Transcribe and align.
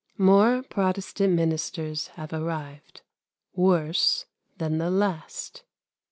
More 0.17 0.63
Protestant 0.63 1.33
ministers 1.33 2.07
have 2.17 2.33
arrived, 2.33 3.03
worse 3.53 4.25
than 4.57 4.79
the 4.79 4.89
last. 4.89 5.61